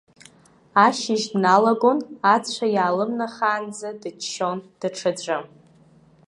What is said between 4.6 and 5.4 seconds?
даҽаӡәы.